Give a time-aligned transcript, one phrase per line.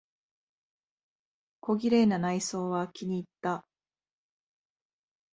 [1.59, 3.67] 小綺麗な内装は気にいった。